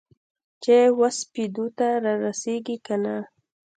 [0.63, 3.15] چې وسپېدو ته رارسیږې کنه؟